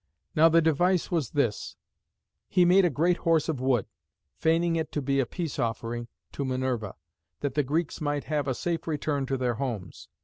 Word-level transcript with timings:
Now 0.35 0.49
the 0.49 0.63
device 0.63 1.11
was 1.11 1.29
this: 1.29 1.75
he 2.49 2.65
made 2.65 2.85
a 2.85 2.89
great 2.89 3.17
Horse 3.17 3.47
of 3.47 3.59
wood, 3.61 3.85
feigning 4.35 4.75
it 4.75 4.91
to 4.93 4.99
be 4.99 5.19
a 5.19 5.27
peace 5.27 5.59
offering 5.59 6.07
to 6.31 6.43
Minerva, 6.43 6.95
that 7.41 7.53
the 7.53 7.61
Greeks 7.61 8.01
might 8.01 8.23
have 8.23 8.47
a 8.47 8.55
safe 8.55 8.87
return 8.87 9.27
to 9.27 9.37
their 9.37 9.53
homes. 9.61 10.09